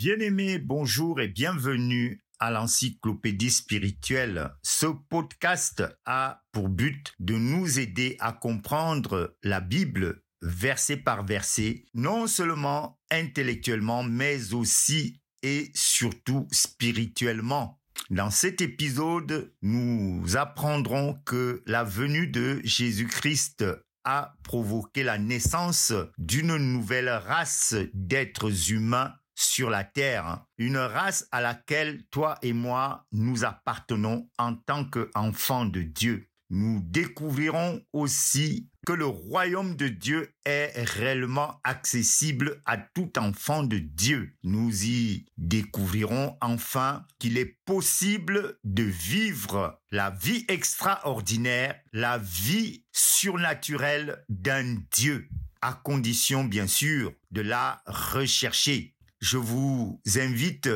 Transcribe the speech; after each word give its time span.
Bien-aimés, 0.00 0.58
bonjour 0.58 1.20
et 1.20 1.28
bienvenue 1.28 2.22
à 2.38 2.50
l'encyclopédie 2.50 3.50
spirituelle. 3.50 4.50
Ce 4.62 4.86
podcast 4.86 5.84
a 6.06 6.42
pour 6.52 6.70
but 6.70 7.12
de 7.18 7.34
nous 7.34 7.78
aider 7.78 8.16
à 8.18 8.32
comprendre 8.32 9.36
la 9.42 9.60
Bible 9.60 10.22
verset 10.40 10.96
par 10.96 11.26
verset, 11.26 11.84
non 11.92 12.26
seulement 12.26 12.98
intellectuellement, 13.10 14.02
mais 14.02 14.54
aussi 14.54 15.20
et 15.42 15.70
surtout 15.74 16.48
spirituellement. 16.50 17.78
Dans 18.08 18.30
cet 18.30 18.62
épisode, 18.62 19.52
nous 19.60 20.24
apprendrons 20.34 21.20
que 21.26 21.62
la 21.66 21.84
venue 21.84 22.26
de 22.26 22.62
Jésus-Christ 22.64 23.66
a 24.04 24.34
provoqué 24.44 25.02
la 25.02 25.18
naissance 25.18 25.92
d'une 26.16 26.56
nouvelle 26.56 27.10
race 27.10 27.74
d'êtres 27.92 28.72
humains 28.72 29.12
sur 29.40 29.70
la 29.70 29.84
terre, 29.84 30.44
une 30.58 30.76
race 30.76 31.26
à 31.32 31.40
laquelle 31.40 32.04
toi 32.10 32.38
et 32.42 32.52
moi 32.52 33.06
nous 33.12 33.44
appartenons 33.44 34.28
en 34.38 34.54
tant 34.54 34.84
qu'enfants 34.84 35.64
de 35.64 35.82
Dieu. 35.82 36.28
Nous 36.50 36.80
découvrirons 36.82 37.80
aussi 37.92 38.68
que 38.84 38.92
le 38.92 39.06
royaume 39.06 39.76
de 39.76 39.88
Dieu 39.88 40.34
est 40.44 40.72
réellement 40.82 41.60
accessible 41.62 42.60
à 42.66 42.76
tout 42.76 43.12
enfant 43.18 43.62
de 43.62 43.78
Dieu. 43.78 44.36
Nous 44.42 44.84
y 44.84 45.26
découvrirons 45.38 46.36
enfin 46.40 47.06
qu'il 47.18 47.38
est 47.38 47.56
possible 47.64 48.58
de 48.64 48.82
vivre 48.82 49.80
la 49.92 50.10
vie 50.10 50.44
extraordinaire, 50.48 51.80
la 51.92 52.18
vie 52.18 52.84
surnaturelle 52.90 54.24
d'un 54.28 54.76
Dieu, 54.92 55.28
à 55.62 55.72
condition 55.72 56.44
bien 56.44 56.66
sûr 56.66 57.12
de 57.30 57.42
la 57.42 57.80
rechercher. 57.86 58.96
Je 59.20 59.36
vous 59.36 60.00
invite 60.16 60.70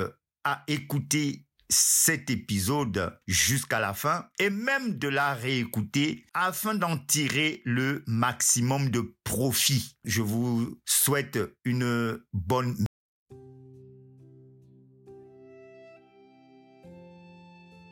à 0.44 0.64
écouter 0.68 1.46
cet 1.70 2.28
épisode 2.28 3.18
jusqu'à 3.26 3.80
la 3.80 3.94
fin 3.94 4.26
et 4.38 4.50
même 4.50 4.98
de 4.98 5.08
la 5.08 5.32
réécouter 5.32 6.26
afin 6.34 6.74
d'en 6.74 6.98
tirer 6.98 7.62
le 7.64 8.04
maximum 8.06 8.90
de 8.90 9.16
profit. 9.24 9.96
Je 10.04 10.20
vous 10.20 10.78
souhaite 10.84 11.38
une 11.64 12.20
bonne 12.34 12.76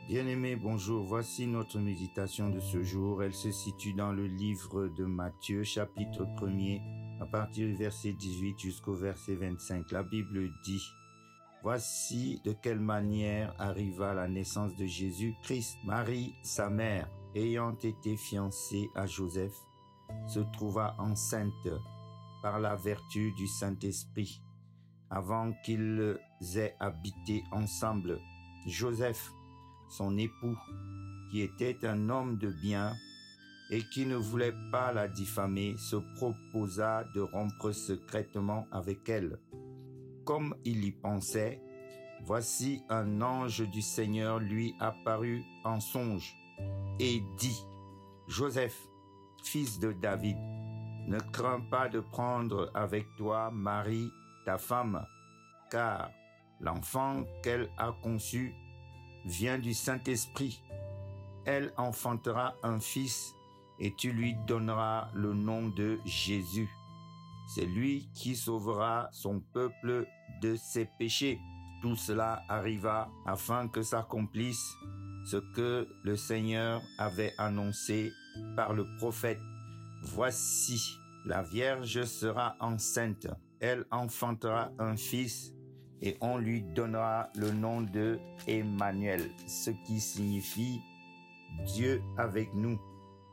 Bien-aimés, 0.06 0.56
bonjour. 0.56 1.06
Voici 1.06 1.46
notre 1.46 1.78
méditation 1.78 2.50
de 2.50 2.60
ce 2.60 2.82
jour. 2.82 3.22
Elle 3.22 3.32
se 3.32 3.50
situe 3.50 3.94
dans 3.94 4.12
le 4.12 4.26
livre 4.26 4.88
de 4.88 5.06
Matthieu, 5.06 5.64
chapitre 5.64 6.26
1er, 6.36 6.82
à 7.22 7.26
partir 7.26 7.68
du 7.68 7.76
verset 7.76 8.12
18 8.14 8.58
jusqu'au 8.58 8.94
verset 8.94 9.36
25. 9.36 9.92
La 9.92 10.02
Bible 10.02 10.50
dit 10.64 10.82
Voici 11.62 12.40
de 12.44 12.52
quelle 12.52 12.80
manière 12.80 13.54
arriva 13.60 14.12
la 14.12 14.26
naissance 14.26 14.74
de 14.74 14.86
Jésus-Christ. 14.86 15.76
Marie, 15.84 16.34
sa 16.42 16.68
mère, 16.68 17.08
ayant 17.36 17.76
été 17.78 18.16
fiancée 18.16 18.88
à 18.96 19.06
Joseph, 19.06 19.54
se 20.26 20.40
trouva 20.40 20.96
enceinte 20.98 21.68
par 22.42 22.58
la 22.58 22.74
vertu 22.74 23.30
du 23.34 23.46
Saint-Esprit. 23.46 24.42
Avant 25.08 25.52
qu'ils 25.64 26.18
aient 26.56 26.74
habité 26.80 27.44
ensemble, 27.52 28.18
Joseph, 28.66 29.30
son 29.90 30.18
époux, 30.18 30.58
qui 31.30 31.42
était 31.42 31.86
un 31.86 32.08
homme 32.08 32.36
de 32.38 32.50
bien 32.50 32.92
et 33.72 33.82
qui 33.92 34.06
ne 34.06 34.14
voulait 34.14 34.54
pas 34.70 34.92
la 34.92 35.08
diffamer, 35.08 35.74
se 35.76 35.96
proposa 36.14 37.04
de 37.14 37.20
rompre 37.20 37.72
secrètement 37.72 38.68
avec 38.70 39.08
elle 39.08 39.40
comme 40.24 40.54
il 40.64 40.84
y 40.84 40.92
pensait, 40.92 41.60
voici 42.24 42.82
un 42.88 43.20
ange 43.22 43.68
du 43.70 43.82
Seigneur 43.82 44.38
lui 44.38 44.74
apparut 44.80 45.42
en 45.64 45.80
songe 45.80 46.34
et 47.00 47.22
dit, 47.38 47.66
Joseph, 48.28 48.76
fils 49.42 49.78
de 49.78 49.92
David, 49.92 50.36
ne 51.08 51.18
crains 51.32 51.60
pas 51.70 51.88
de 51.88 52.00
prendre 52.00 52.70
avec 52.74 53.06
toi 53.16 53.50
Marie, 53.50 54.10
ta 54.44 54.58
femme, 54.58 55.04
car 55.70 56.10
l'enfant 56.60 57.24
qu'elle 57.42 57.68
a 57.76 57.92
conçu 58.02 58.54
vient 59.24 59.58
du 59.58 59.74
Saint-Esprit. 59.74 60.62
Elle 61.44 61.72
enfantera 61.76 62.54
un 62.62 62.78
fils 62.78 63.34
et 63.82 63.94
tu 63.94 64.12
lui 64.12 64.34
donneras 64.46 65.10
le 65.12 65.34
nom 65.34 65.68
de 65.68 65.98
Jésus 66.06 66.70
c'est 67.54 67.66
lui 67.66 68.08
qui 68.14 68.34
sauvera 68.34 69.08
son 69.12 69.40
peuple 69.40 70.06
de 70.40 70.56
ses 70.56 70.86
péchés. 70.98 71.38
Tout 71.82 71.96
cela 71.96 72.42
arriva 72.48 73.10
afin 73.26 73.68
que 73.68 73.82
s'accomplisse 73.82 74.74
ce 75.26 75.36
que 75.54 75.86
le 76.02 76.16
Seigneur 76.16 76.80
avait 76.98 77.34
annoncé 77.36 78.10
par 78.56 78.72
le 78.72 78.86
prophète. 78.96 79.40
Voici, 80.02 80.96
la 81.26 81.42
Vierge 81.42 82.04
sera 82.04 82.56
enceinte, 82.60 83.26
elle 83.60 83.84
enfantera 83.90 84.70
un 84.78 84.96
fils 84.96 85.52
et 86.00 86.16
on 86.20 86.38
lui 86.38 86.62
donnera 86.62 87.28
le 87.36 87.52
nom 87.52 87.82
de 87.82 88.18
Emmanuel, 88.48 89.30
ce 89.46 89.70
qui 89.86 90.00
signifie 90.00 90.80
Dieu 91.66 92.02
avec 92.16 92.52
nous. 92.54 92.80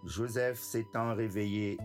Joseph 0.06 0.60
s'étant 0.60 1.14
réveillé 1.14 1.78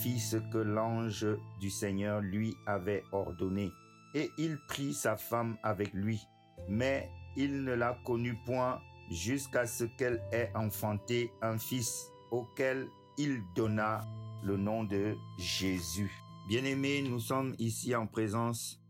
fit 0.00 0.20
ce 0.20 0.36
que 0.36 0.58
l'ange 0.58 1.26
du 1.60 1.70
Seigneur 1.70 2.20
lui 2.20 2.54
avait 2.66 3.02
ordonné, 3.12 3.70
et 4.14 4.30
il 4.38 4.58
prit 4.68 4.92
sa 4.92 5.16
femme 5.16 5.56
avec 5.62 5.92
lui. 5.92 6.20
Mais 6.68 7.08
il 7.36 7.64
ne 7.64 7.72
la 7.72 7.98
connut 8.04 8.36
point 8.44 8.80
jusqu'à 9.10 9.66
ce 9.66 9.84
qu'elle 9.84 10.22
ait 10.32 10.50
enfanté 10.54 11.32
un 11.40 11.58
fils, 11.58 12.08
auquel 12.30 12.86
il 13.18 13.42
donna 13.54 14.00
le 14.42 14.56
nom 14.56 14.84
de 14.84 15.16
Jésus. 15.38 16.10
Bien-aimés, 16.48 17.02
nous 17.02 17.20
sommes 17.20 17.54
ici 17.58 17.94
en 17.94 18.06
présence 18.06 18.80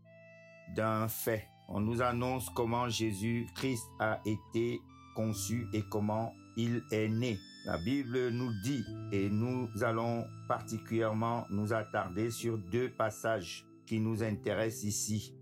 d'un 0.75 1.07
fait. 1.07 1.47
On 1.69 1.79
nous 1.79 2.01
annonce 2.01 2.49
comment 2.49 2.89
Jésus-Christ 2.89 3.85
a 3.99 4.19
été 4.25 4.81
conçu 5.15 5.67
et 5.73 5.83
comment 5.89 6.33
il 6.57 6.83
est 6.91 7.07
né. 7.07 7.37
La 7.65 7.77
Bible 7.77 8.29
nous 8.31 8.51
dit, 8.61 8.83
et 9.13 9.29
nous 9.29 9.69
allons 9.83 10.25
particulièrement 10.49 11.45
nous 11.49 11.71
attarder 11.71 12.29
sur 12.29 12.57
deux 12.57 12.89
passages 12.89 13.65
qui 13.85 14.01
nous 14.01 14.21
intéressent 14.21 14.83
ici. 14.83 15.33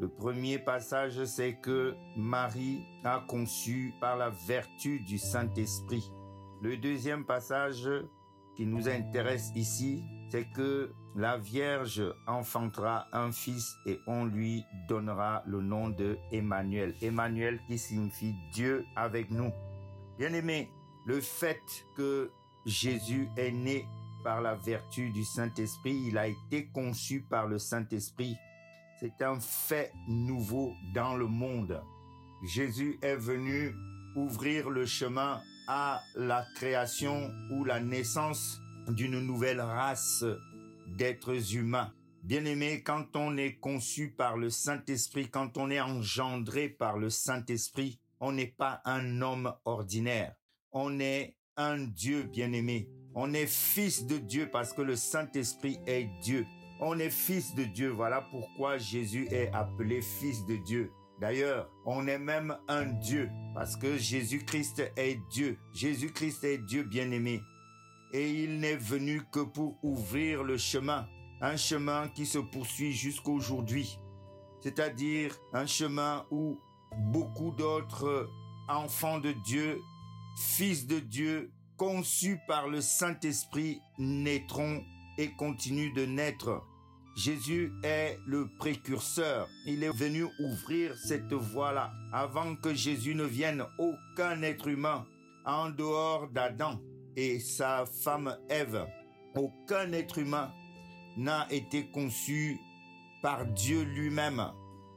Le 0.00 0.08
premier 0.08 0.58
passage, 0.58 1.22
c'est 1.24 1.54
que 1.60 1.94
Marie 2.16 2.82
a 3.04 3.24
conçu 3.28 3.94
par 4.00 4.16
la 4.16 4.30
vertu 4.48 4.98
du 5.00 5.18
Saint-Esprit. 5.18 6.10
Le 6.62 6.76
deuxième 6.76 7.24
passage 7.24 7.88
qui 8.56 8.66
nous 8.66 8.88
intéresse 8.88 9.52
ici, 9.54 10.02
c'est 10.30 10.50
que 10.56 10.90
la 11.14 11.38
Vierge 11.38 12.02
enfantera 12.26 13.06
un 13.12 13.30
fils 13.30 13.76
et 13.86 14.00
on 14.08 14.24
lui 14.24 14.64
donnera 14.88 15.44
le 15.46 15.60
nom 15.60 15.90
de 15.90 16.18
Emmanuel. 16.32 16.96
Emmanuel 17.02 17.60
qui 17.68 17.78
signifie 17.78 18.34
Dieu 18.52 18.84
avec 18.96 19.30
nous. 19.30 19.52
Bien 20.18 20.32
aimé, 20.32 20.68
le 21.04 21.20
fait 21.20 21.86
que 21.96 22.30
Jésus 22.64 23.28
est 23.36 23.50
né 23.50 23.86
par 24.22 24.40
la 24.40 24.54
vertu 24.54 25.10
du 25.10 25.24
Saint-Esprit, 25.24 26.00
il 26.06 26.16
a 26.16 26.28
été 26.28 26.66
conçu 26.66 27.22
par 27.22 27.48
le 27.48 27.58
Saint-Esprit. 27.58 28.36
C'est 29.00 29.20
un 29.22 29.40
fait 29.40 29.92
nouveau 30.06 30.72
dans 30.94 31.16
le 31.16 31.26
monde. 31.26 31.82
Jésus 32.44 32.98
est 33.02 33.16
venu 33.16 33.74
ouvrir 34.14 34.70
le 34.70 34.86
chemin 34.86 35.40
à 35.66 36.00
la 36.14 36.44
création 36.54 37.32
ou 37.50 37.64
la 37.64 37.80
naissance 37.80 38.60
d'une 38.88 39.20
nouvelle 39.20 39.60
race 39.60 40.24
d'êtres 40.96 41.56
humains. 41.56 41.92
Bien-aimé, 42.22 42.82
quand 42.84 43.16
on 43.16 43.36
est 43.36 43.56
conçu 43.56 44.10
par 44.10 44.36
le 44.36 44.50
Saint-Esprit, 44.50 45.28
quand 45.28 45.56
on 45.56 45.70
est 45.70 45.80
engendré 45.80 46.68
par 46.68 46.96
le 46.96 47.10
Saint-Esprit, 47.10 47.98
on 48.20 48.30
n'est 48.30 48.54
pas 48.56 48.80
un 48.84 49.20
homme 49.20 49.52
ordinaire 49.64 50.36
on 50.72 51.00
est 51.00 51.36
un 51.56 51.78
Dieu 51.78 52.24
bien-aimé. 52.24 52.88
On 53.14 53.34
est 53.34 53.46
fils 53.46 54.06
de 54.06 54.16
Dieu 54.16 54.48
parce 54.50 54.72
que 54.72 54.82
le 54.82 54.96
Saint-Esprit 54.96 55.78
est 55.86 56.08
Dieu. 56.22 56.46
On 56.80 56.98
est 56.98 57.10
fils 57.10 57.54
de 57.54 57.64
Dieu. 57.64 57.90
Voilà 57.90 58.22
pourquoi 58.30 58.78
Jésus 58.78 59.28
est 59.30 59.50
appelé 59.52 60.00
fils 60.00 60.46
de 60.46 60.56
Dieu. 60.56 60.90
D'ailleurs, 61.20 61.70
on 61.84 62.06
est 62.06 62.18
même 62.18 62.56
un 62.68 62.86
Dieu 62.86 63.30
parce 63.54 63.76
que 63.76 63.96
Jésus-Christ 63.98 64.82
est 64.96 65.20
Dieu. 65.30 65.58
Jésus-Christ 65.74 66.42
est 66.44 66.58
Dieu 66.58 66.82
bien-aimé. 66.84 67.40
Et 68.12 68.30
il 68.30 68.58
n'est 68.58 68.76
venu 68.76 69.22
que 69.30 69.40
pour 69.40 69.78
ouvrir 69.84 70.42
le 70.42 70.56
chemin, 70.56 71.06
un 71.40 71.56
chemin 71.56 72.08
qui 72.08 72.26
se 72.26 72.38
poursuit 72.38 72.92
jusqu'aujourd'hui. 72.92 73.98
C'est-à-dire 74.60 75.36
un 75.52 75.66
chemin 75.66 76.26
où 76.30 76.58
beaucoup 77.12 77.52
d'autres 77.52 78.28
enfants 78.68 79.18
de 79.18 79.32
Dieu 79.44 79.80
fils 80.36 80.86
de 80.86 80.98
Dieu, 80.98 81.52
conçus 81.76 82.38
par 82.46 82.68
le 82.68 82.80
Saint-Esprit, 82.80 83.80
naîtront 83.98 84.82
et 85.18 85.30
continuent 85.32 85.94
de 85.94 86.06
naître. 86.06 86.62
Jésus 87.14 87.72
est 87.82 88.18
le 88.26 88.48
précurseur. 88.58 89.48
Il 89.66 89.84
est 89.84 89.94
venu 89.94 90.24
ouvrir 90.40 90.96
cette 90.96 91.32
voie-là. 91.32 91.92
Avant 92.12 92.56
que 92.56 92.72
Jésus 92.72 93.14
ne 93.14 93.24
vienne, 93.24 93.64
aucun 93.78 94.42
être 94.42 94.68
humain, 94.68 95.04
en 95.44 95.70
dehors 95.70 96.28
d'Adam 96.28 96.80
et 97.16 97.38
sa 97.40 97.84
femme 97.84 98.34
Ève, 98.48 98.86
aucun 99.34 99.92
être 99.92 100.18
humain 100.18 100.52
n'a 101.16 101.46
été 101.50 101.90
conçu 101.90 102.58
par 103.22 103.44
Dieu 103.46 103.82
lui-même. 103.82 104.42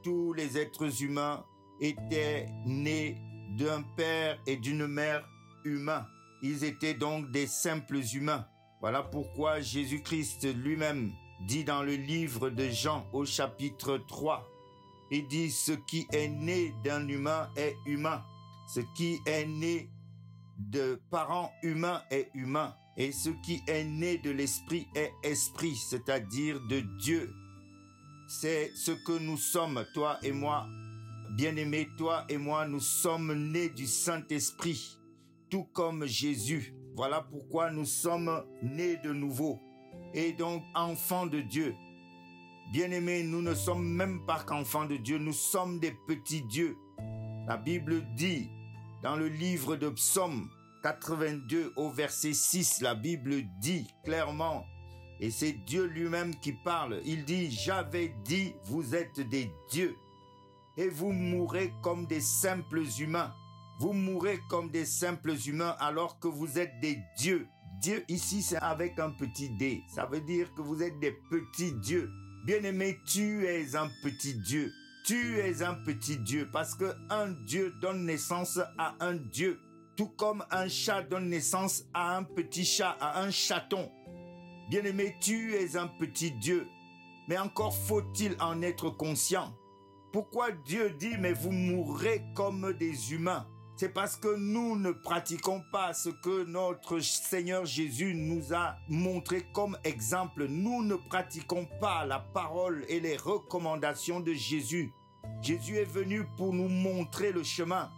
Tous 0.02 0.32
les 0.32 0.56
êtres 0.56 1.02
humains 1.02 1.44
étaient 1.80 2.48
nés 2.64 3.18
d'un 3.50 3.82
père 3.96 4.38
et 4.46 4.56
d'une 4.56 4.86
mère 4.86 5.28
humains. 5.64 6.06
Ils 6.42 6.64
étaient 6.64 6.94
donc 6.94 7.30
des 7.30 7.46
simples 7.46 8.00
humains. 8.14 8.46
Voilà 8.80 9.02
pourquoi 9.02 9.60
Jésus-Christ 9.60 10.54
lui-même 10.54 11.12
dit 11.46 11.64
dans 11.64 11.82
le 11.82 11.94
livre 11.94 12.50
de 12.50 12.68
Jean 12.68 13.06
au 13.12 13.24
chapitre 13.24 13.98
3, 13.98 14.48
il 15.10 15.28
dit 15.28 15.50
ce 15.50 15.72
qui 15.72 16.06
est 16.12 16.28
né 16.28 16.74
d'un 16.84 17.06
humain 17.08 17.48
est 17.56 17.76
humain. 17.86 18.24
Ce 18.68 18.80
qui 18.96 19.20
est 19.26 19.46
né 19.46 19.88
de 20.58 21.00
parents 21.10 21.52
humains 21.62 22.02
est 22.10 22.30
humain. 22.34 22.74
Et 22.96 23.12
ce 23.12 23.30
qui 23.44 23.62
est 23.68 23.84
né 23.84 24.18
de 24.18 24.30
l'esprit 24.30 24.88
est 24.94 25.12
esprit, 25.22 25.76
c'est-à-dire 25.76 26.60
de 26.68 26.80
Dieu. 26.98 27.32
C'est 28.28 28.72
ce 28.74 28.90
que 28.90 29.18
nous 29.18 29.36
sommes, 29.36 29.84
toi 29.94 30.18
et 30.22 30.32
moi. 30.32 30.66
Bien-aimés, 31.30 31.88
toi 31.98 32.24
et 32.28 32.38
moi, 32.38 32.66
nous 32.66 32.80
sommes 32.80 33.50
nés 33.50 33.68
du 33.68 33.86
Saint-Esprit, 33.86 34.98
tout 35.50 35.64
comme 35.72 36.06
Jésus. 36.06 36.74
Voilà 36.94 37.20
pourquoi 37.20 37.70
nous 37.70 37.84
sommes 37.84 38.44
nés 38.62 38.96
de 38.98 39.12
nouveau 39.12 39.60
et 40.14 40.32
donc 40.32 40.62
enfants 40.74 41.26
de 41.26 41.40
Dieu. 41.40 41.74
Bien-aimés, 42.72 43.22
nous 43.22 43.42
ne 43.42 43.54
sommes 43.54 43.86
même 43.86 44.24
pas 44.26 44.42
qu'enfants 44.42 44.86
de 44.86 44.96
Dieu, 44.96 45.18
nous 45.18 45.32
sommes 45.32 45.78
des 45.78 45.92
petits 46.06 46.42
dieux. 46.42 46.76
La 47.46 47.56
Bible 47.56 48.02
dit 48.16 48.48
dans 49.02 49.16
le 49.16 49.28
livre 49.28 49.76
de 49.76 49.88
Psaume 49.90 50.48
82 50.82 51.72
au 51.76 51.90
verset 51.90 52.32
6, 52.32 52.80
la 52.80 52.94
Bible 52.94 53.42
dit 53.60 53.86
clairement, 54.04 54.64
et 55.20 55.30
c'est 55.30 55.52
Dieu 55.52 55.84
lui-même 55.84 56.34
qui 56.36 56.52
parle, 56.52 57.00
il 57.04 57.24
dit, 57.24 57.50
j'avais 57.50 58.14
dit, 58.24 58.52
vous 58.64 58.94
êtes 58.94 59.20
des 59.20 59.50
dieux, 59.70 59.96
et 60.76 60.88
vous 60.88 61.12
mourrez 61.12 61.72
comme 61.82 62.06
des 62.06 62.20
simples 62.20 62.84
humains. 62.98 63.32
Vous 63.78 63.92
mourrez 63.92 64.40
comme 64.48 64.70
des 64.70 64.84
simples 64.84 65.34
humains 65.46 65.76
alors 65.80 66.18
que 66.18 66.28
vous 66.28 66.58
êtes 66.58 66.80
des 66.80 66.98
dieux. 67.18 67.46
Dieu 67.80 68.04
ici, 68.08 68.42
c'est 68.42 68.56
avec 68.56 68.98
un 68.98 69.10
petit 69.10 69.50
D. 69.50 69.82
Ça 69.94 70.06
veut 70.06 70.22
dire 70.22 70.52
que 70.54 70.62
vous 70.62 70.82
êtes 70.82 70.98
des 70.98 71.12
petits 71.30 71.72
dieux. 71.72 72.10
Bien-aimé, 72.46 72.98
tu 73.06 73.46
es 73.46 73.76
un 73.76 73.88
petit 74.02 74.34
Dieu. 74.34 74.72
Tu 75.04 75.38
es 75.38 75.62
un 75.62 75.74
petit 75.74 76.16
Dieu 76.16 76.48
parce 76.52 76.74
que 76.74 76.94
un 77.10 77.30
Dieu 77.46 77.72
donne 77.80 78.06
naissance 78.06 78.58
à 78.78 78.94
un 79.00 79.14
Dieu. 79.14 79.60
Tout 79.96 80.08
comme 80.08 80.44
un 80.50 80.68
chat 80.68 81.02
donne 81.02 81.28
naissance 81.28 81.84
à 81.94 82.16
un 82.16 82.22
petit 82.22 82.64
chat, 82.64 82.96
à 83.00 83.20
un 83.22 83.30
chaton. 83.30 83.90
Bien-aimé, 84.70 85.16
tu 85.20 85.54
es 85.54 85.76
un 85.76 85.86
petit 85.86 86.32
Dieu. 86.32 86.66
Mais 87.28 87.38
encore 87.38 87.76
faut-il 87.76 88.36
en 88.40 88.62
être 88.62 88.90
conscient. 88.90 89.54
Pourquoi 90.12 90.50
Dieu 90.50 90.90
dit, 90.98 91.16
mais 91.18 91.32
vous 91.32 91.52
mourrez 91.52 92.22
comme 92.34 92.72
des 92.74 93.12
humains? 93.12 93.46
C'est 93.78 93.90
parce 93.90 94.16
que 94.16 94.34
nous 94.34 94.74
ne 94.78 94.90
pratiquons 94.90 95.62
pas 95.70 95.92
ce 95.92 96.08
que 96.08 96.44
notre 96.44 96.98
Seigneur 97.00 97.66
Jésus 97.66 98.14
nous 98.14 98.54
a 98.54 98.76
montré 98.88 99.42
comme 99.52 99.76
exemple. 99.84 100.46
Nous 100.46 100.82
ne 100.82 100.94
pratiquons 100.94 101.68
pas 101.78 102.06
la 102.06 102.20
parole 102.20 102.86
et 102.88 103.00
les 103.00 103.18
recommandations 103.18 104.20
de 104.20 104.32
Jésus. 104.32 104.90
Jésus 105.42 105.76
est 105.76 105.92
venu 105.92 106.24
pour 106.38 106.54
nous 106.54 106.68
montrer 106.68 107.32
le 107.32 107.42
chemin, 107.42 107.90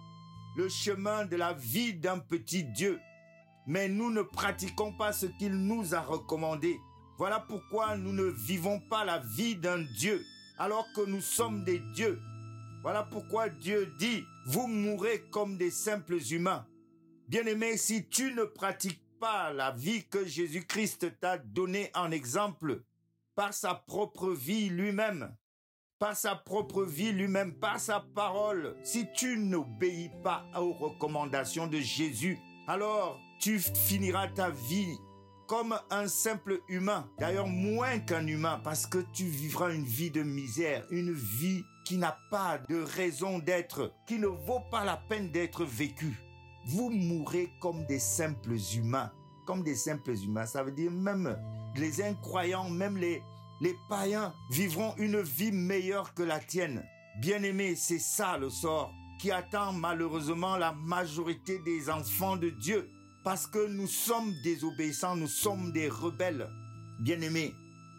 le 0.56 0.68
chemin 0.68 1.26
de 1.26 1.36
la 1.36 1.52
vie 1.52 1.94
d'un 1.94 2.18
petit 2.18 2.64
Dieu. 2.64 2.98
Mais 3.68 3.88
nous 3.88 4.10
ne 4.10 4.22
pratiquons 4.22 4.92
pas 4.92 5.12
ce 5.12 5.26
qu'il 5.26 5.52
nous 5.52 5.94
a 5.94 6.00
recommandé. 6.00 6.80
Voilà 7.18 7.38
pourquoi 7.38 7.96
nous 7.96 8.12
ne 8.12 8.24
vivons 8.24 8.80
pas 8.90 9.04
la 9.04 9.18
vie 9.18 9.54
d'un 9.54 9.78
Dieu, 9.98 10.24
alors 10.58 10.86
que 10.94 11.00
nous 11.02 11.20
sommes 11.20 11.64
des 11.64 11.78
dieux. 11.94 12.20
Voilà 12.82 13.02
pourquoi 13.02 13.48
Dieu 13.48 13.92
dit, 13.98 14.24
vous 14.46 14.66
mourrez 14.66 15.22
comme 15.30 15.56
des 15.56 15.70
simples 15.70 16.18
humains. 16.30 16.66
Bien-aimé, 17.28 17.76
si 17.76 18.08
tu 18.08 18.32
ne 18.34 18.44
pratiques 18.44 19.02
pas 19.20 19.52
la 19.52 19.72
vie 19.72 20.04
que 20.04 20.24
Jésus-Christ 20.24 21.20
t'a 21.20 21.38
donnée 21.38 21.90
en 21.94 22.10
exemple, 22.10 22.82
par 23.34 23.52
sa 23.52 23.74
propre 23.74 24.30
vie 24.30 24.68
lui-même, 24.68 25.34
par 25.98 26.16
sa 26.16 26.34
propre 26.34 26.84
vie 26.84 27.12
lui-même, 27.12 27.54
par 27.54 27.78
sa 27.78 28.00
parole, 28.00 28.76
si 28.82 29.06
tu 29.14 29.36
n'obéis 29.38 30.10
pas 30.22 30.44
aux 30.56 30.72
recommandations 30.72 31.66
de 31.66 31.78
Jésus, 31.78 32.38
alors 32.66 33.20
tu 33.40 33.58
finiras 33.58 34.28
ta 34.28 34.50
vie 34.50 34.96
comme 35.48 35.74
un 35.90 36.06
simple 36.08 36.60
humain, 36.68 37.08
d'ailleurs 37.18 37.48
moins 37.48 37.98
qu'un 38.00 38.26
humain, 38.26 38.60
parce 38.62 38.86
que 38.86 38.98
tu 39.14 39.24
vivras 39.24 39.72
une 39.72 39.86
vie 39.86 40.10
de 40.10 40.22
misère, 40.22 40.84
une 40.90 41.12
vie 41.12 41.64
qui 41.86 41.96
n'a 41.96 42.18
pas 42.30 42.58
de 42.68 42.82
raison 42.82 43.38
d'être, 43.38 43.94
qui 44.06 44.18
ne 44.18 44.26
vaut 44.26 44.60
pas 44.70 44.84
la 44.84 44.98
peine 45.08 45.32
d'être 45.32 45.64
vécue. 45.64 46.20
Vous 46.66 46.90
mourrez 46.90 47.48
comme 47.60 47.86
des 47.86 47.98
simples 47.98 48.56
humains, 48.76 49.10
comme 49.46 49.62
des 49.62 49.74
simples 49.74 50.14
humains. 50.22 50.44
Ça 50.44 50.62
veut 50.62 50.70
dire 50.70 50.90
même 50.90 51.38
les 51.76 52.02
incroyants, 52.02 52.68
même 52.68 52.98
les, 52.98 53.22
les 53.62 53.74
païens 53.88 54.34
vivront 54.50 54.94
une 54.98 55.22
vie 55.22 55.52
meilleure 55.52 56.12
que 56.12 56.22
la 56.22 56.40
tienne. 56.40 56.84
Bien-aimé, 57.22 57.74
c'est 57.74 57.98
ça 57.98 58.36
le 58.36 58.50
sort 58.50 58.92
qui 59.18 59.30
attend 59.30 59.72
malheureusement 59.72 60.58
la 60.58 60.72
majorité 60.72 61.58
des 61.60 61.88
enfants 61.88 62.36
de 62.36 62.50
Dieu 62.50 62.90
parce 63.28 63.46
que 63.46 63.66
nous 63.68 63.86
sommes 63.86 64.32
désobéissants, 64.42 65.14
nous 65.14 65.28
sommes 65.28 65.70
des 65.70 65.90
rebelles. 65.90 66.48
Bien-aimés, 66.98 67.52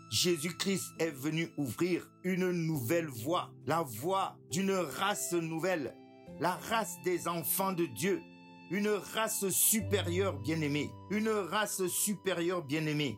Jésus-Christ 0.10 0.96
est 0.98 1.12
venu 1.12 1.52
ouvrir 1.56 2.10
une 2.24 2.50
nouvelle 2.50 3.06
voie, 3.06 3.52
la 3.68 3.84
voie 3.84 4.40
d'une 4.50 4.72
race 4.72 5.34
nouvelle, 5.34 5.96
la 6.40 6.54
race 6.72 6.96
des 7.06 7.28
enfants 7.28 7.74
de 7.74 7.86
Dieu, 7.86 8.24
une 8.72 8.90
race 8.90 9.48
supérieure 9.50 10.40
bien-aimée, 10.40 10.90
une 11.12 11.30
race 11.30 11.86
supérieure 11.86 12.64
bien-aimée. 12.64 13.16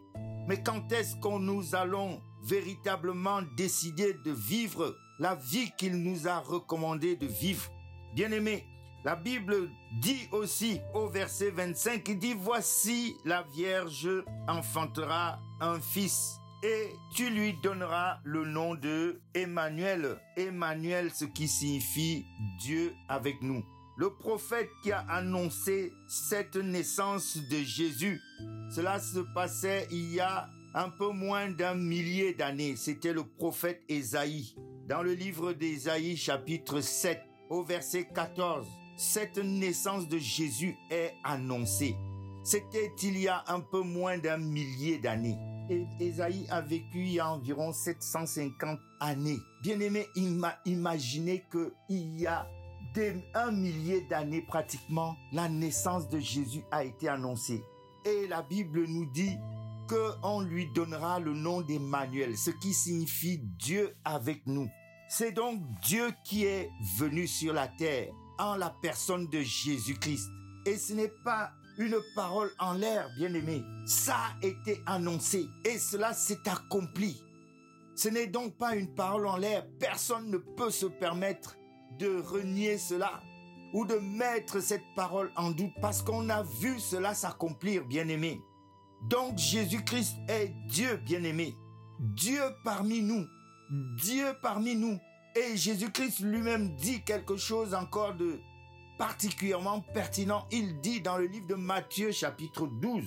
Mais 0.49 0.61
quand 0.61 0.91
est-ce 0.91 1.15
qu'on 1.15 1.39
nous 1.39 1.75
allons 1.75 2.21
véritablement 2.43 3.41
décider 3.55 4.15
de 4.25 4.31
vivre 4.31 4.97
la 5.17 5.35
vie 5.35 5.71
qu'il 5.77 5.95
nous 5.95 6.27
a 6.27 6.39
recommandé 6.39 7.15
de 7.15 7.27
vivre? 7.27 7.71
Bien-aimés, 8.15 8.65
la 9.03 9.15
Bible 9.15 9.71
dit 9.99 10.27
aussi 10.31 10.79
au 10.93 11.07
verset 11.07 11.49
25, 11.49 12.07
il 12.07 12.19
dit, 12.19 12.35
voici 12.37 13.15
la 13.25 13.43
Vierge 13.53 14.09
enfantera 14.47 15.39
un 15.59 15.79
fils 15.79 16.37
et 16.63 16.93
tu 17.15 17.31
lui 17.31 17.55
donneras 17.63 18.19
le 18.23 18.45
nom 18.45 18.75
de 18.75 19.19
Emmanuel. 19.33 20.19
Emmanuel, 20.37 21.09
ce 21.11 21.25
qui 21.25 21.47
signifie 21.47 22.25
Dieu 22.59 22.93
avec 23.09 23.41
nous. 23.41 23.63
Le 23.97 24.13
prophète 24.13 24.69
qui 24.83 24.91
a 24.91 24.99
annoncé 25.09 25.91
cette 26.07 26.55
naissance 26.55 27.37
de 27.37 27.57
Jésus, 27.57 28.21
cela 28.69 28.99
se 28.99 29.19
passait 29.33 29.87
il 29.91 30.13
y 30.13 30.19
a 30.19 30.47
un 30.75 30.89
peu 30.89 31.09
moins 31.09 31.49
d'un 31.49 31.73
millier 31.73 32.35
d'années. 32.35 32.75
C'était 32.75 33.13
le 33.13 33.23
prophète 33.23 33.81
Ésaïe. 33.89 34.55
Dans 34.87 35.01
le 35.01 35.13
livre 35.13 35.53
d'Ésaïe 35.53 36.15
chapitre 36.15 36.81
7 36.81 37.19
au 37.49 37.63
verset 37.63 38.07
14 38.13 38.67
cette 39.01 39.39
naissance 39.39 40.07
de 40.07 40.19
Jésus 40.19 40.77
est 40.91 41.15
annoncée. 41.23 41.95
C'était 42.43 42.93
il 43.01 43.17
y 43.17 43.27
a 43.27 43.43
un 43.47 43.59
peu 43.59 43.81
moins 43.81 44.19
d'un 44.19 44.37
millier 44.37 44.99
d'années. 44.99 45.39
Et 45.71 45.87
Esaïe 45.99 46.45
a 46.51 46.61
vécu 46.61 46.99
il 46.99 47.13
y 47.13 47.19
a 47.19 47.31
environ 47.31 47.73
750 47.73 48.79
années. 48.99 49.39
Bien-aimé, 49.63 50.05
imaginez 50.65 51.43
qu'il 51.51 52.19
y 52.19 52.27
a 52.27 52.47
un 53.33 53.51
millier 53.51 54.01
d'années 54.01 54.43
pratiquement, 54.43 55.15
la 55.31 55.49
naissance 55.49 56.07
de 56.07 56.19
Jésus 56.19 56.61
a 56.69 56.83
été 56.83 57.09
annoncée. 57.09 57.63
Et 58.05 58.27
la 58.27 58.43
Bible 58.43 58.85
nous 58.85 59.07
dit 59.07 59.35
qu'on 59.89 60.41
lui 60.41 60.67
donnera 60.75 61.19
le 61.19 61.33
nom 61.33 61.61
d'Emmanuel, 61.61 62.37
ce 62.37 62.51
qui 62.51 62.71
signifie 62.71 63.39
Dieu 63.57 63.95
avec 64.05 64.45
nous. 64.45 64.69
C'est 65.09 65.31
donc 65.31 65.59
Dieu 65.81 66.11
qui 66.23 66.45
est 66.45 66.69
venu 66.99 67.25
sur 67.25 67.51
la 67.51 67.67
terre 67.67 68.13
en 68.41 68.55
la 68.55 68.69
personne 68.81 69.27
de 69.27 69.41
Jésus-Christ. 69.41 70.29
Et 70.65 70.77
ce 70.77 70.93
n'est 70.93 71.13
pas 71.23 71.51
une 71.77 71.97
parole 72.15 72.51
en 72.59 72.73
l'air, 72.73 73.09
bien-aimé. 73.17 73.63
Ça 73.85 74.15
a 74.15 74.45
été 74.45 74.81
annoncé 74.85 75.47
et 75.63 75.77
cela 75.77 76.13
s'est 76.13 76.47
accompli. 76.47 77.21
Ce 77.95 78.09
n'est 78.09 78.27
donc 78.27 78.57
pas 78.57 78.75
une 78.75 78.93
parole 78.93 79.27
en 79.27 79.37
l'air. 79.37 79.65
Personne 79.79 80.29
ne 80.29 80.37
peut 80.37 80.71
se 80.71 80.85
permettre 80.87 81.55
de 81.99 82.21
renier 82.21 82.77
cela 82.77 83.21
ou 83.73 83.85
de 83.85 83.95
mettre 83.95 84.59
cette 84.59 84.83
parole 84.95 85.31
en 85.35 85.51
doute 85.51 85.73
parce 85.81 86.01
qu'on 86.01 86.29
a 86.29 86.43
vu 86.43 86.79
cela 86.79 87.13
s'accomplir, 87.13 87.85
bien-aimé. 87.85 88.41
Donc 89.09 89.37
Jésus-Christ 89.37 90.17
est 90.27 90.53
Dieu, 90.67 90.97
bien-aimé. 90.97 91.55
Dieu 91.99 92.41
parmi 92.63 93.01
nous. 93.01 93.25
Dieu 93.97 94.33
parmi 94.41 94.75
nous. 94.75 94.99
Et 95.35 95.55
Jésus-Christ 95.55 96.19
lui-même 96.19 96.75
dit 96.75 97.03
quelque 97.03 97.37
chose 97.37 97.73
encore 97.73 98.15
de 98.15 98.41
particulièrement 98.97 99.81
pertinent. 99.93 100.45
Il 100.51 100.81
dit 100.81 100.99
dans 100.99 101.17
le 101.17 101.25
livre 101.25 101.47
de 101.47 101.55
Matthieu 101.55 102.11
chapitre 102.11 102.67
12, 102.67 103.03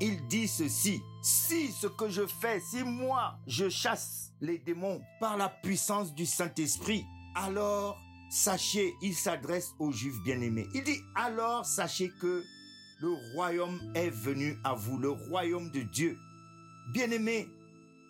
il 0.00 0.24
dit 0.28 0.46
ceci, 0.46 1.02
si 1.20 1.72
ce 1.72 1.88
que 1.88 2.08
je 2.08 2.26
fais, 2.26 2.60
si 2.60 2.84
moi 2.84 3.38
je 3.48 3.68
chasse 3.68 4.32
les 4.40 4.58
démons 4.58 5.00
par 5.18 5.36
la 5.36 5.48
puissance 5.48 6.14
du 6.14 6.26
Saint-Esprit, 6.26 7.04
alors 7.34 7.98
sachez, 8.30 8.94
il 9.02 9.14
s'adresse 9.14 9.74
aux 9.80 9.90
Juifs 9.90 10.22
bien-aimés. 10.22 10.66
Il 10.74 10.84
dit, 10.84 11.00
alors 11.16 11.66
sachez 11.66 12.10
que 12.20 12.44
le 13.00 13.34
royaume 13.34 13.80
est 13.94 14.10
venu 14.10 14.56
à 14.62 14.74
vous, 14.74 14.96
le 14.98 15.10
royaume 15.10 15.70
de 15.72 15.80
Dieu. 15.80 16.16
Bien-aimés, 16.92 17.48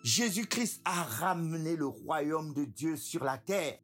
Jésus-Christ 0.03 0.81
a 0.85 1.03
ramené 1.03 1.75
le 1.75 1.87
royaume 1.87 2.53
de 2.53 2.63
Dieu 2.63 2.95
sur 2.95 3.23
la 3.23 3.37
terre. 3.37 3.79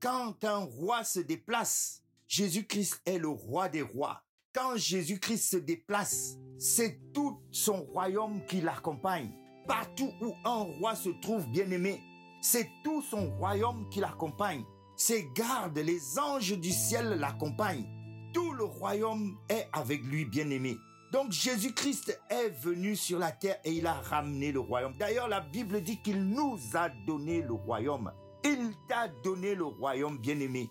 Quand 0.00 0.44
un 0.44 0.58
roi 0.58 1.02
se 1.02 1.18
déplace, 1.18 2.04
Jésus-Christ 2.28 3.00
est 3.04 3.18
le 3.18 3.28
roi 3.28 3.68
des 3.68 3.82
rois. 3.82 4.22
Quand 4.54 4.76
Jésus-Christ 4.76 5.50
se 5.50 5.56
déplace, 5.56 6.36
c'est 6.58 7.12
tout 7.12 7.40
son 7.50 7.82
royaume 7.82 8.44
qui 8.46 8.60
l'accompagne. 8.60 9.32
Partout 9.66 10.12
où 10.22 10.34
un 10.44 10.62
roi 10.78 10.94
se 10.94 11.10
trouve 11.20 11.46
bien-aimé, 11.48 12.00
c'est 12.40 12.68
tout 12.84 13.02
son 13.02 13.28
royaume 13.36 13.88
qui 13.90 14.00
l'accompagne. 14.00 14.64
Ses 14.96 15.28
gardes, 15.34 15.78
les 15.78 16.18
anges 16.18 16.58
du 16.58 16.70
ciel 16.70 17.18
l'accompagnent. 17.18 17.86
Tout 18.32 18.52
le 18.52 18.64
royaume 18.64 19.36
est 19.48 19.68
avec 19.72 20.02
lui 20.02 20.24
bien-aimé. 20.24 20.76
Donc 21.10 21.32
Jésus-Christ 21.32 22.20
est 22.28 22.50
venu 22.50 22.94
sur 22.94 23.18
la 23.18 23.32
terre 23.32 23.58
et 23.64 23.72
il 23.72 23.86
a 23.86 23.94
ramené 23.94 24.52
le 24.52 24.60
royaume. 24.60 24.94
D'ailleurs, 24.98 25.28
la 25.28 25.40
Bible 25.40 25.80
dit 25.82 26.02
qu'il 26.02 26.22
nous 26.22 26.58
a 26.74 26.90
donné 27.06 27.40
le 27.40 27.54
royaume. 27.54 28.12
Il 28.44 28.72
t'a 28.88 29.08
donné 29.24 29.54
le 29.54 29.64
royaume 29.64 30.18
bien-aimé. 30.18 30.70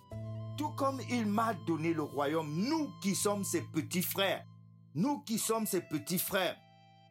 Tout 0.57 0.69
comme 0.69 1.01
il 1.09 1.25
m'a 1.25 1.53
donné 1.65 1.93
le 1.93 2.03
royaume, 2.03 2.51
nous 2.51 2.89
qui 3.01 3.15
sommes 3.15 3.43
ses 3.43 3.61
petits 3.61 4.01
frères, 4.01 4.43
nous 4.95 5.19
qui 5.21 5.39
sommes 5.39 5.65
ses 5.65 5.81
petits 5.81 6.19
frères. 6.19 6.55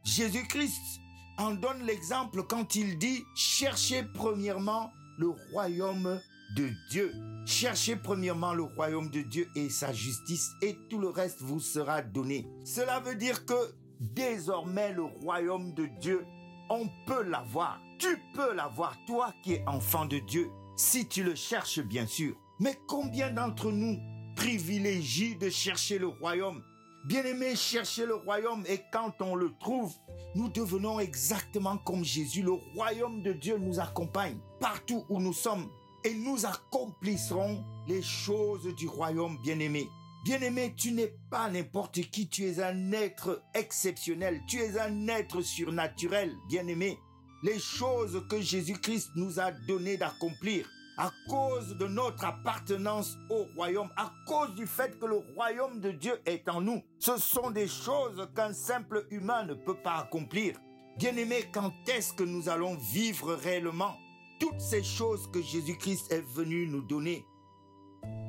Jésus-Christ 0.04 1.00
en 1.38 1.52
donne 1.52 1.82
l'exemple 1.82 2.44
quand 2.44 2.76
il 2.76 2.98
dit, 2.98 3.24
cherchez 3.34 4.04
premièrement 4.14 4.90
le 5.18 5.30
royaume 5.52 6.20
de 6.54 6.70
Dieu. 6.90 7.12
Cherchez 7.46 7.96
premièrement 7.96 8.54
le 8.54 8.64
royaume 8.64 9.10
de 9.10 9.22
Dieu 9.22 9.48
et 9.54 9.70
sa 9.70 9.92
justice 9.92 10.50
et 10.62 10.76
tout 10.88 10.98
le 10.98 11.08
reste 11.08 11.40
vous 11.42 11.60
sera 11.60 12.02
donné. 12.02 12.46
Cela 12.64 13.00
veut 13.00 13.14
dire 13.14 13.44
que 13.46 13.54
désormais 14.00 14.92
le 14.92 15.04
royaume 15.04 15.72
de 15.74 15.86
Dieu, 16.00 16.26
on 16.70 16.88
peut 17.06 17.22
l'avoir. 17.22 17.80
Tu 17.98 18.18
peux 18.34 18.52
l'avoir, 18.52 18.96
toi 19.06 19.32
qui 19.42 19.54
es 19.54 19.64
enfant 19.66 20.04
de 20.04 20.18
Dieu, 20.18 20.50
si 20.76 21.08
tu 21.08 21.22
le 21.22 21.34
cherches 21.34 21.80
bien 21.80 22.06
sûr. 22.06 22.36
Mais 22.60 22.78
combien 22.88 23.30
d'entre 23.30 23.70
nous 23.70 23.98
privilégient 24.34 25.36
de 25.38 25.48
chercher 25.48 25.98
le 25.98 26.08
royaume? 26.08 26.62
Bien-aimé, 27.06 27.54
chercher 27.54 28.04
le 28.04 28.16
royaume 28.16 28.64
et 28.66 28.80
quand 28.92 29.12
on 29.20 29.36
le 29.36 29.52
trouve, 29.60 29.94
nous 30.34 30.48
devenons 30.48 30.98
exactement 30.98 31.78
comme 31.78 32.04
Jésus. 32.04 32.42
Le 32.42 32.54
royaume 32.74 33.22
de 33.22 33.32
Dieu 33.32 33.58
nous 33.58 33.78
accompagne 33.78 34.38
partout 34.58 35.04
où 35.08 35.20
nous 35.20 35.32
sommes 35.32 35.68
et 36.06 36.14
nous 36.14 36.46
accomplisserons 36.46 37.64
les 37.88 38.00
choses 38.00 38.72
du 38.76 38.86
royaume 38.86 39.38
bien-aimé. 39.42 39.88
Bien-aimé, 40.24 40.72
tu 40.76 40.92
n'es 40.92 41.12
pas 41.30 41.50
n'importe 41.50 42.00
qui, 42.12 42.28
tu 42.28 42.44
es 42.44 42.60
un 42.60 42.92
être 42.92 43.42
exceptionnel, 43.54 44.40
tu 44.46 44.60
es 44.60 44.78
un 44.78 45.08
être 45.08 45.40
surnaturel, 45.40 46.32
bien-aimé. 46.48 46.96
Les 47.42 47.58
choses 47.58 48.24
que 48.30 48.40
Jésus-Christ 48.40 49.10
nous 49.16 49.40
a 49.40 49.50
donné 49.50 49.96
d'accomplir 49.96 50.68
à 50.96 51.10
cause 51.28 51.76
de 51.76 51.88
notre 51.88 52.24
appartenance 52.24 53.16
au 53.28 53.44
royaume, 53.56 53.90
à 53.96 54.12
cause 54.28 54.54
du 54.54 54.66
fait 54.66 54.96
que 55.00 55.06
le 55.06 55.16
royaume 55.34 55.80
de 55.80 55.90
Dieu 55.90 56.20
est 56.24 56.48
en 56.48 56.60
nous. 56.60 56.82
Ce 57.00 57.16
sont 57.18 57.50
des 57.50 57.66
choses 57.66 58.28
qu'un 58.36 58.52
simple 58.52 59.08
humain 59.10 59.44
ne 59.44 59.54
peut 59.54 59.82
pas 59.82 59.96
accomplir. 59.96 60.56
Bien-aimé, 60.98 61.50
quand 61.52 61.72
est-ce 61.88 62.12
que 62.12 62.22
nous 62.22 62.48
allons 62.48 62.76
vivre 62.76 63.34
réellement? 63.34 63.96
Toutes 64.38 64.60
ces 64.60 64.82
choses 64.82 65.30
que 65.32 65.42
Jésus-Christ 65.42 66.12
est 66.12 66.24
venu 66.34 66.66
nous 66.66 66.82
donner. 66.82 67.24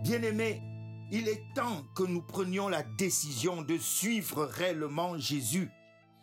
Bien-aimés, 0.03 0.61
il 1.11 1.27
est 1.27 1.53
temps 1.55 1.83
que 1.95 2.03
nous 2.03 2.21
prenions 2.21 2.67
la 2.67 2.83
décision 2.83 3.61
de 3.61 3.77
suivre 3.77 4.45
réellement 4.45 5.17
Jésus. 5.17 5.69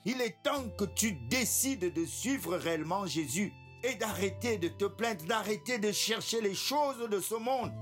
Il 0.05 0.21
est 0.21 0.43
temps 0.43 0.69
que 0.79 0.85
tu 0.85 1.13
décides 1.13 1.93
de 1.93 2.05
suivre 2.05 2.57
réellement 2.57 3.07
Jésus 3.07 3.53
et 3.83 3.95
d'arrêter 3.95 4.59
de 4.59 4.69
te 4.69 4.85
plaindre, 4.85 5.25
d'arrêter 5.25 5.79
de 5.79 5.93
chercher 5.93 6.41
les 6.41 6.55
choses 6.55 7.09
de 7.11 7.21
ce 7.21 7.35
monde. 7.35 7.73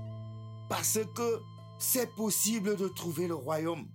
Parce 0.69 0.99
que 1.15 1.41
c'est 1.77 2.15
possible 2.15 2.77
de 2.77 2.87
trouver 2.87 3.27
le 3.27 3.35
royaume. 3.35 3.87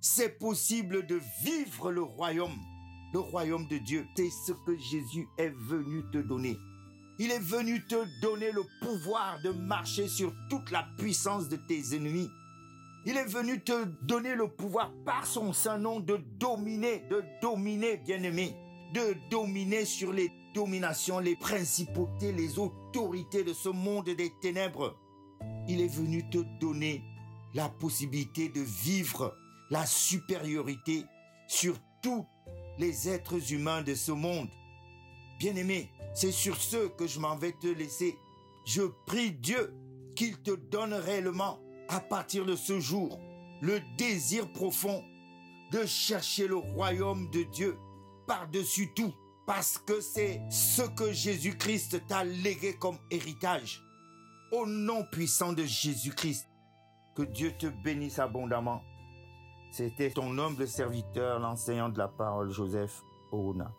C'est 0.00 0.38
possible 0.38 1.06
de 1.06 1.20
vivre 1.42 1.90
le 1.90 2.02
royaume. 2.02 2.58
Le 3.12 3.18
royaume 3.18 3.66
de 3.66 3.78
Dieu, 3.78 4.06
c'est 4.16 4.30
ce 4.30 4.52
que 4.52 4.76
Jésus 4.76 5.26
est 5.38 5.52
venu 5.68 6.02
te 6.12 6.18
donner. 6.18 6.56
Il 7.22 7.30
est 7.32 7.38
venu 7.38 7.84
te 7.86 8.06
donner 8.22 8.50
le 8.50 8.62
pouvoir 8.80 9.42
de 9.42 9.50
marcher 9.50 10.08
sur 10.08 10.32
toute 10.48 10.70
la 10.70 10.88
puissance 10.96 11.50
de 11.50 11.56
tes 11.56 11.94
ennemis. 11.94 12.30
Il 13.04 13.14
est 13.18 13.26
venu 13.26 13.60
te 13.60 13.84
donner 14.06 14.34
le 14.34 14.48
pouvoir 14.48 14.90
par 15.04 15.26
son 15.26 15.52
saint 15.52 15.76
nom 15.76 16.00
de 16.00 16.18
dominer, 16.38 17.02
de 17.10 17.22
dominer, 17.42 17.98
bien-aimé, 17.98 18.56
de 18.94 19.14
dominer 19.30 19.84
sur 19.84 20.14
les 20.14 20.32
dominations, 20.54 21.18
les 21.18 21.36
principautés, 21.36 22.32
les 22.32 22.58
autorités 22.58 23.44
de 23.44 23.52
ce 23.52 23.68
monde 23.68 24.08
des 24.08 24.32
ténèbres. 24.40 24.96
Il 25.68 25.82
est 25.82 25.94
venu 25.94 26.26
te 26.30 26.38
donner 26.58 27.02
la 27.52 27.68
possibilité 27.68 28.48
de 28.48 28.62
vivre 28.62 29.36
la 29.68 29.84
supériorité 29.84 31.04
sur 31.48 31.76
tous 32.02 32.24
les 32.78 33.10
êtres 33.10 33.52
humains 33.52 33.82
de 33.82 33.94
ce 33.94 34.12
monde. 34.12 34.48
Bien-aimé, 35.40 35.90
c'est 36.12 36.32
sur 36.32 36.54
ce 36.56 36.88
que 36.88 37.06
je 37.06 37.18
m'en 37.18 37.34
vais 37.34 37.52
te 37.52 37.66
laisser. 37.66 38.18
Je 38.66 38.82
prie 39.06 39.32
Dieu 39.32 39.74
qu'il 40.14 40.36
te 40.42 40.50
donne 40.50 40.92
réellement, 40.92 41.58
à 41.88 41.98
partir 41.98 42.44
de 42.44 42.54
ce 42.54 42.78
jour, 42.78 43.18
le 43.62 43.80
désir 43.96 44.52
profond 44.52 45.02
de 45.72 45.86
chercher 45.86 46.46
le 46.46 46.56
royaume 46.56 47.30
de 47.30 47.44
Dieu 47.44 47.78
par-dessus 48.26 48.92
tout, 48.94 49.14
parce 49.46 49.78
que 49.78 50.02
c'est 50.02 50.42
ce 50.50 50.82
que 50.82 51.10
Jésus-Christ 51.10 52.06
t'a 52.06 52.22
légué 52.22 52.74
comme 52.74 52.98
héritage. 53.10 53.82
Au 54.52 54.66
nom 54.66 55.06
puissant 55.10 55.54
de 55.54 55.64
Jésus-Christ, 55.64 56.50
que 57.16 57.22
Dieu 57.22 57.52
te 57.58 57.66
bénisse 57.66 58.18
abondamment. 58.18 58.82
C'était 59.72 60.10
ton 60.10 60.36
humble 60.36 60.68
serviteur, 60.68 61.38
l'enseignant 61.38 61.88
de 61.88 61.96
la 61.96 62.08
parole, 62.08 62.50
Joseph 62.50 63.02
Ouna. 63.32 63.72